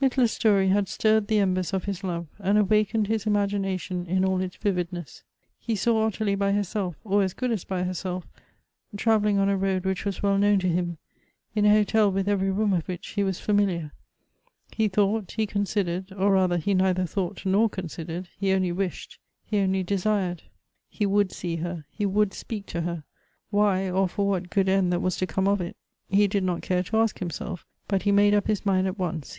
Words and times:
Mittler's 0.00 0.32
story 0.32 0.68
had 0.70 0.88
stirred 0.88 1.26
the 1.28 1.38
embers 1.40 1.74
of 1.74 1.84
his 1.84 2.02
love, 2.02 2.26
and 2.38 2.56
awakened 2.56 3.06
his 3.06 3.26
imagination 3.26 4.06
in 4.06 4.24
all 4.24 4.40
its 4.40 4.56
vividness. 4.56 5.22
He 5.58 5.76
saw 5.76 6.06
Ottilie 6.06 6.34
by 6.36 6.52
herself, 6.52 6.96
or 7.04 7.22
as 7.22 7.34
good 7.34 7.50
as 7.50 7.64
by 7.64 7.82
herself, 7.82 8.26
travel 8.96 9.26
ling 9.28 9.38
on 9.38 9.50
a 9.50 9.58
road 9.58 9.84
which 9.84 10.06
was 10.06 10.22
well 10.22 10.38
known 10.38 10.58
to 10.60 10.68
him— 10.70 10.96
in 11.54 11.66
a 11.66 11.70
hotel 11.70 12.10
with 12.10 12.30
every 12.30 12.50
room 12.50 12.72
of 12.72 12.88
which 12.88 13.08
he 13.08 13.22
was 13.22 13.40
familiar. 13.40 13.92
He 14.74 14.88
thought, 14.88 15.32
he 15.32 15.44
considered, 15.44 16.10
or 16.14 16.32
rather 16.32 16.56
he 16.56 16.72
neither 16.72 17.04
thought 17.04 17.44
nor 17.44 17.68
con 17.68 17.88
sidered; 17.88 18.28
he 18.38 18.52
only 18.52 18.72
wished— 18.72 19.18
he 19.44 19.58
only 19.58 19.84
desii 19.84 20.30
ed. 20.30 20.42
He 20.88 21.04
would 21.04 21.30
see 21.30 21.56
her; 21.56 21.84
he 21.90 22.06
would 22.06 22.32
speak 22.32 22.64
to 22.68 22.80
her. 22.80 23.04
Why, 23.50 23.90
or 23.90 24.08
for 24.08 24.26
what 24.28 24.48
good 24.48 24.70
end 24.70 24.90
that 24.94 25.02
was 25.02 25.18
to 25.18 25.26
come 25.26 25.46
of 25.46 25.60
it, 25.60 25.76
he 26.08 26.26
did 26.26 26.42
not 26.42 26.62
care 26.62 26.82
to 26.84 26.96
ask 26.96 27.20
him 27.20 27.28
self; 27.28 27.66
but 27.86 28.04
he 28.04 28.12
made 28.12 28.32
up 28.32 28.46
his 28.46 28.64
mind 28.64 28.86
at 28.86 28.98
once. 28.98 29.32